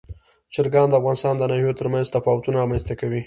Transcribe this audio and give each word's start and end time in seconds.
چرګان 0.53 0.87
د 0.89 0.93
افغانستان 0.99 1.33
د 1.37 1.41
ناحیو 1.49 1.77
ترمنځ 1.79 2.05
تفاوتونه 2.15 2.57
رامنځ 2.61 2.83
ته 2.87 2.93
کوي. 2.99 3.19